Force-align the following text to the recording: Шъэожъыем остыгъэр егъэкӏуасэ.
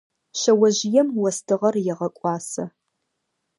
Шъэожъыем 0.39 1.07
остыгъэр 1.27 1.75
егъэкӏуасэ. 1.91 2.63